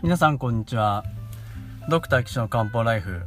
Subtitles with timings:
[0.00, 1.02] 皆さんこんにちは。
[1.88, 3.22] ドクター岸の漢方ライフ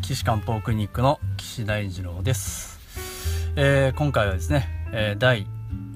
[0.00, 2.80] 岸漢方クリニックの岸大二郎です、
[3.54, 5.46] えー、今回はですね、えー、第、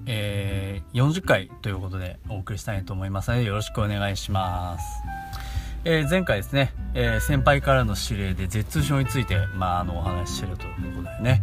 [0.05, 4.85] えー、40回ということでお送りしたいと思いますのでよろしくお願いします、
[5.85, 11.43] え前回ですね、え先輩からの指令で絶痛症について、まあ、あのお話ししてるということでね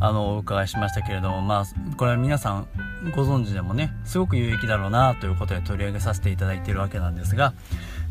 [0.00, 1.64] あのお伺いしましたけれどもまあ
[1.96, 2.68] これは皆さん
[3.14, 7.52] ご存知でもねすごく有益だろうなということで取り上げさせていただいているわけなんですが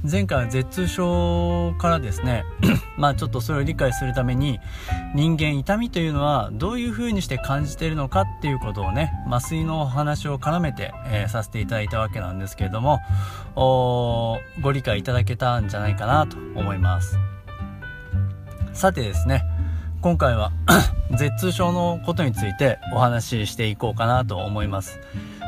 [0.03, 2.45] 前回は絶痛症からですね
[2.97, 4.59] まあちょっとそれを理解するために
[5.15, 12.99] 人間痛みというのはどういう風にして感じているのかっていうことをね麻酔のお話を絡めて、えー、させていただいたわけなんですけれども
[13.55, 17.17] ご理解いただけたんじゃないかなと思います。
[18.73, 19.43] さてですね
[20.01, 20.51] 今回は
[21.17, 24.99] 絶痛症のことについてお話ししていこうかなと思います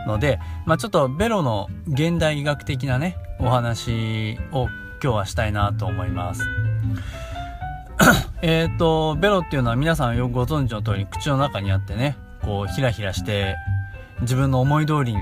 [0.08, 4.68] ので、まあ、ちょっとベロの現代医学的なねお話を
[5.02, 6.44] 今日はしたいなと思います
[8.42, 13.56] えっとベロっていうのは皆さんよくご存知の通り口の中にあってねこうヒラヒラして
[14.22, 15.22] 自分の思い通りに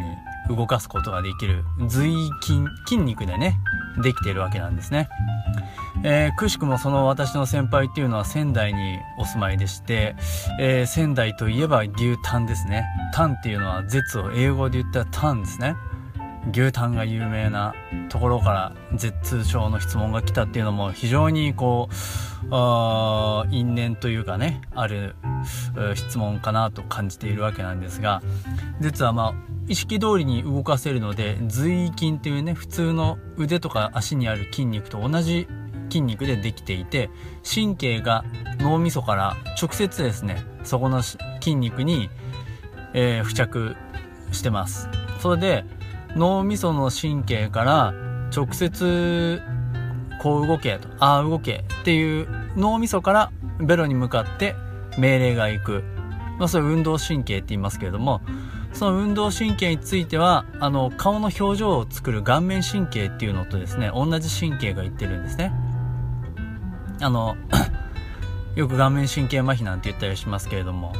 [0.49, 3.59] 動かすことができる髄筋筋肉でね
[4.01, 5.09] できているわけなんですね
[6.03, 10.15] えー、くしくもその私の先輩っていうのは仙台にお住まいでして、
[10.59, 12.85] えー、仙台といえば牛タンですね。
[13.13, 15.75] タンっていうのは絶を英語で言ったらタンですね。
[16.51, 17.73] 牛タンが有名な
[18.09, 22.45] ところから絶痛症の質問が来たっていうのも非常にこう
[23.51, 25.15] 因縁というかねある
[25.95, 28.21] 質問かなと感じているわけなんですが
[28.79, 29.33] 実はまあ
[29.67, 35.47] 意識通りに動かせるので髄筋っていうね普通の腕とか足にある筋肉と同じ
[35.89, 37.09] 筋肉でできていて
[37.43, 38.23] 神経が
[38.59, 42.09] 脳みそから直接ですねそこの筋肉に、
[42.93, 43.75] えー、付着
[44.31, 44.89] してます。
[45.19, 45.65] それで
[46.15, 47.93] 脳みその神経から
[48.35, 49.41] 直接
[50.21, 54.55] こう動けとああ動けっていう脳みそからベロに向かって
[54.97, 55.83] 命令がいく、
[56.39, 58.21] まあ、それ運動神経って言いますけれども
[58.73, 65.51] その運動神経についてはあの顔の表情を作る顔面神経っていうのとですね同じ神経が言ってるんですね。
[66.99, 67.35] あの
[68.55, 70.93] よく顔面神経麻痺なんて言ったりしますけれども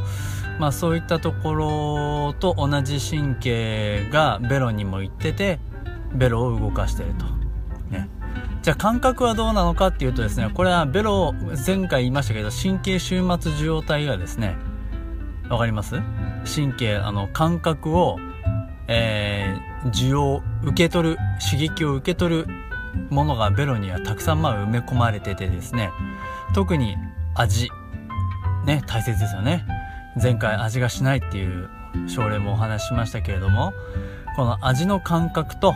[0.59, 5.59] まあそういったところと同じ神経がベロにも行ってて
[6.13, 7.25] ベロを動かしてると。
[7.89, 8.09] ね。
[8.63, 11.33] じゃあ感覚はどうなのかっていうとですね、これはベロ、
[11.65, 14.55] 前回言いましたけど、神経終末受容体がですね、
[15.49, 16.01] わかります？
[16.45, 18.17] 神経、あの、感覚を、
[18.87, 22.47] えー、受容、受け取る、刺激を受け取る
[23.09, 25.91] ものがベロにはたくさんまあ埋め込まれててですね
[26.55, 26.95] 特に
[27.35, 27.69] 味
[28.65, 29.63] ね大切ですよね
[30.21, 31.69] 前回味がしないっていう
[32.07, 33.73] 症例もお話ししましたけれども
[34.35, 35.73] この味の感覚と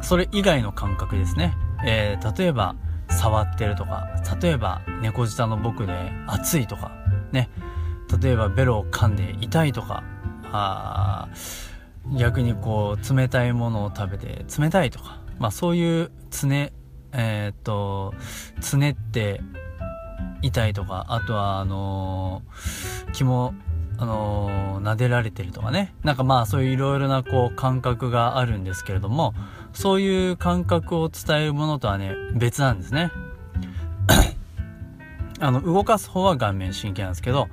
[0.00, 1.54] それ以外の感覚ですね、
[1.84, 2.74] えー、例えば
[3.08, 4.08] 触ってるとか
[4.40, 6.92] 例えば猫舌の僕で熱いとか
[7.32, 7.48] ね。
[8.20, 10.02] 例えばベロを噛んで痛いとか
[10.44, 11.28] あ
[12.18, 16.72] 逆にこう冷たいものを食べて冷たいとかまあ、そういうつね
[17.12, 18.14] えー、っと
[18.60, 19.40] つねって
[20.40, 23.54] 痛いとかあとはあのー、気も
[24.02, 25.94] あのー、撫でられてるとかね。
[26.02, 29.32] なんかまあそういういろいろなこう感覚があるんですけれども
[29.72, 33.12] そういう感覚を伝えるものとはね別なんですね。
[35.38, 37.48] あの動かす方は顔面神経なんですけど、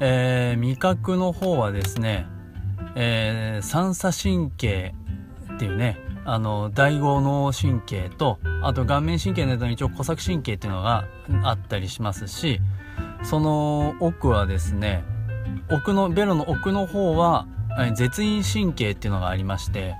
[0.00, 2.26] えー、味覚の方はですね、
[2.94, 4.94] えー、三叉神経
[5.54, 11.06] っていうねあの第五脳神経とあと顔面神経の間に一応小作神経っていうのが
[11.42, 12.60] あったりしますし
[13.22, 15.02] その奥はですね
[15.70, 17.46] 奥のベロの奥の方は
[17.94, 19.94] 絶陰神経っていうのがありまして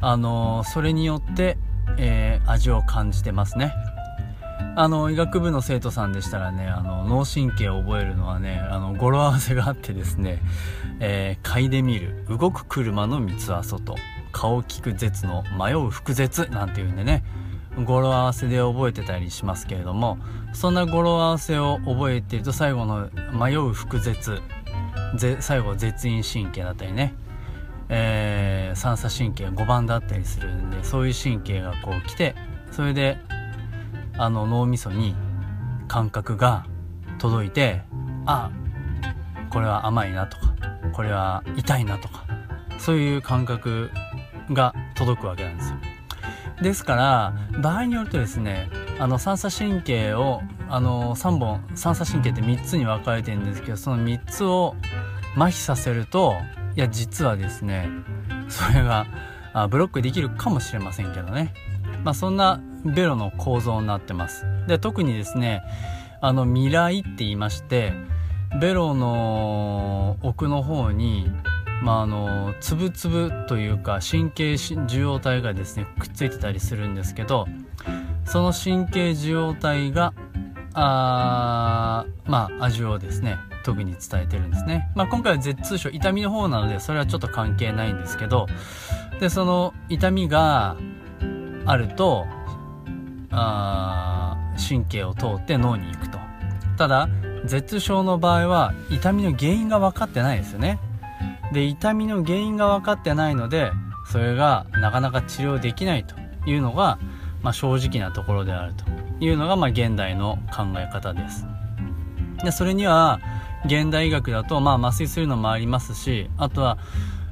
[0.00, 1.58] あのそれによって、
[1.98, 3.74] えー、味を感じてますね。
[4.76, 10.40] あの医学部の生徒さんでしたらねあの脳神経を覚えるのはねあの語呂合わせがあってですね
[11.00, 12.24] 「えー、嗅いでみる。
[12.28, 13.96] 動く車の三つは外」
[14.30, 17.24] 顔利く絶の迷う複絶なんていうんでね
[17.84, 20.18] 語呂合わせで覚えてたりしますけれども
[20.52, 24.40] そんな語呂合わせを覚えていると最後の迷う複絶
[25.16, 27.14] ぜ最後絶陰神経だったりね、
[27.88, 32.34] えー、三叉神経5番だったりするんでそういう神経がこう来て
[32.70, 33.18] それで
[34.16, 35.14] あの脳みそに
[35.86, 36.66] 感覚が
[37.18, 37.82] 届いて
[38.26, 38.50] あ
[39.50, 40.54] これは甘いなとか
[40.92, 42.24] これは痛いなとか
[42.78, 43.90] そういう感覚
[44.50, 45.76] が届くわけなんですよ。
[46.62, 48.68] ですから場合によるとですね
[48.98, 54.74] あの三叉神経をあの3本三叉神経って3つに分かれてるんですけどその3つを
[55.38, 56.34] 麻痺させると
[56.74, 57.88] いや実はですね
[58.48, 59.06] それが
[59.52, 61.54] あブロックできるかもしれませんけどね、
[62.02, 64.44] まあ、そんなベロの構造になってます。
[64.66, 65.62] で特にですね
[66.20, 67.92] あの未来って言いまして
[68.60, 71.30] ベロの奥の方に
[71.80, 77.46] まあ、あのつぶつぶというか神経受容体がですねくっついてたりするんですけど
[78.24, 80.12] その神経受容体が
[80.74, 83.36] あまあ味をですね
[83.68, 88.46] 特に伝えてるんですね、まあ、今回は Z 通症痛みの方なのでそれはちょっと関係ないんですけど
[89.20, 90.74] でその痛みが
[91.66, 92.24] あると
[93.30, 96.18] あ神経を通って脳に行くと。
[96.78, 97.10] ただ
[97.44, 100.78] Z 症の場合は痛みの原因が分かってないですよね。
[101.52, 103.70] で痛みの原因が分かってないので
[104.10, 106.14] それがなかなか治療できないと
[106.48, 106.98] いうのが、
[107.42, 108.86] まあ、正直なところであると
[109.22, 111.44] いうのが、まあ、現代の考え方です。
[112.42, 113.20] でそれには
[113.64, 116.78] 現代医学だと、まあ、麻酔するのもありますしあとは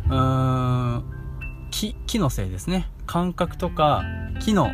[0.09, 1.05] うーん
[1.71, 2.89] 気気のせいですね。
[3.07, 4.03] 感覚とか
[4.41, 4.71] 気の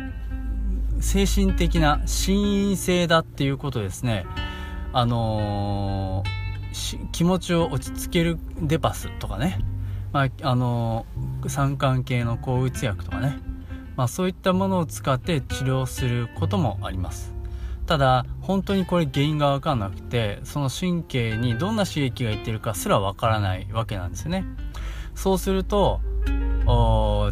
[0.99, 4.25] 精神的な心因性だっていうことですね。
[4.93, 9.59] あのー、気持ちを落ち着けるデパスとかね、
[10.11, 13.37] まあ、あのー、酸管系の抗うつ薬とかね、
[13.95, 17.33] まあ、そういったものを使って治療することもあります。
[17.85, 24.45] ただ本当にこれ原因が分かんなくてその神経にどんな刺激がいってるかすら分からないわけなんですよね。
[25.15, 26.01] そうすると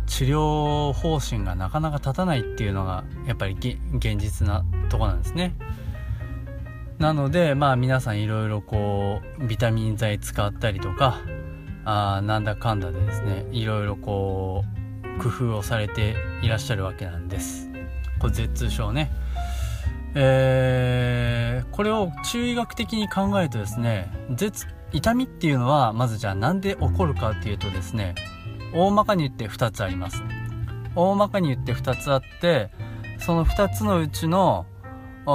[0.08, 3.56] 治療方針がなかなか立たないっていうのがやっぱり
[3.96, 5.56] 現実なとこなんですね。
[7.00, 11.18] なのでまあ皆さんいろいろこうビタミン剤使ったりとか
[11.86, 14.64] あなんだかんだでですねいろいろこ
[15.18, 17.70] う工夫をされていらっしゃるわけなんです。
[18.20, 19.12] これ舌痛症ね。
[20.14, 28.16] えー、これを中医学的に考えるとですね絶痛みっていうのはまずじゃあなんで起こるかっていうとですね
[28.74, 30.22] 大まかに言って2つあります。
[30.96, 32.70] 大まかに言って2つあって
[33.20, 34.66] その2つのうちの
[35.26, 35.32] 1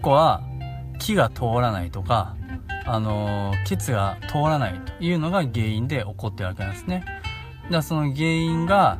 [0.00, 0.42] 個は
[0.98, 2.36] 木が通らないとか
[2.84, 7.04] あの、血が通らないというのが原因で起こってるわけなんですね。
[7.06, 7.20] だか
[7.68, 8.98] らその原因が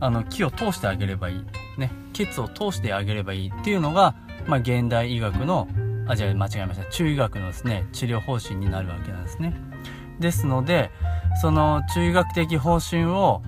[0.00, 1.44] あの木を通してあげればいい。
[2.24, 4.14] ね血を通してあげればいいっていうのが
[4.46, 5.68] まあ現代医学の
[6.08, 6.84] あじゃあ間違えました。
[6.90, 9.54] 中医学のですね治療方針になるわけなんですね。
[10.20, 10.90] ですので
[11.42, 13.42] その中医学的方針を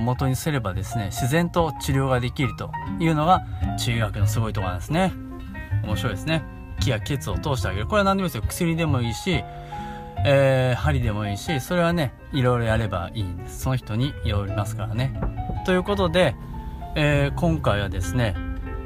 [0.00, 2.70] 元にすればですね自然と治療ができると
[3.00, 3.42] いうのが
[3.78, 5.12] 中医学のすごいところなんですね。
[5.82, 6.42] 面白いですね。
[6.80, 7.86] 気や血を通してあげる。
[7.86, 8.44] これは何でもいいですよ。
[8.46, 9.42] 薬でもいいし、
[10.26, 13.60] えー、針でもいいしそれはねいろいろやればいいんです。
[13.62, 15.18] その人によりますからね。
[15.64, 16.36] ということで、
[16.94, 18.36] えー、今回はですね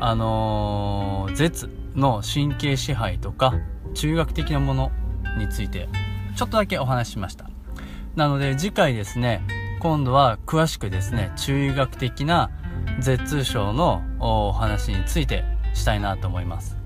[0.01, 3.55] あのー、舌の神経支配とか
[3.95, 4.93] 中学的なもの
[5.39, 5.89] について
[6.37, 7.51] ちょっとだけお話ししました。
[8.15, 9.43] なので次回ですね
[9.81, 12.51] 今度は詳しくですね中医学的な
[13.01, 15.45] 舌痛症のお話について
[15.75, 16.77] したいなと思います。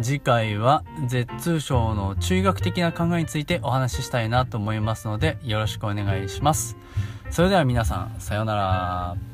[0.00, 6.76] 次回は舌痛症の中学的な考えについてお話ししたいなと思いますのでよろしくお願いします。
[7.30, 9.33] それでは皆さん、さようなら。